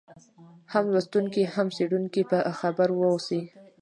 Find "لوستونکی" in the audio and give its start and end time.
0.93-1.43